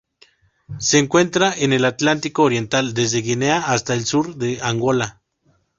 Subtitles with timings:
[0.79, 5.21] Se encuentra en el Atlántico oriental: desde Guinea hasta el sur de Angola.